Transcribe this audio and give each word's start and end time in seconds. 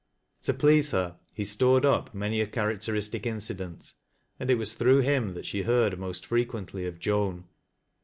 To 0.41 0.53
please 0.55 0.89
her 0.93 1.19
he 1.31 1.45
stored 1.45 1.85
up 1.85 2.15
many 2.15 2.41
a 2.41 2.47
characteristic 2.47 3.27
incident, 3.27 3.93
and 4.39 4.49
it 4.49 4.57
waa 4.57 4.65
through 4.65 5.01
him 5.01 5.35
that 5.35 5.45
she 5.45 5.61
heard 5.61 5.99
most 5.99 6.27
fj'equently 6.27 6.87
of 6.87 6.97
Joan. 6.97 7.43